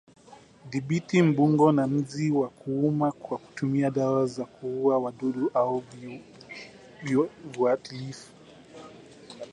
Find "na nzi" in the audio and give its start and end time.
1.71-2.25